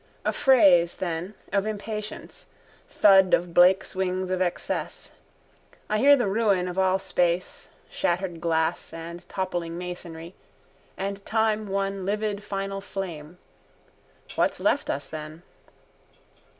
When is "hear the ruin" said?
5.99-6.67